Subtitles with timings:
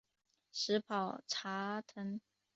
[0.51, 2.19] 石宝茶藤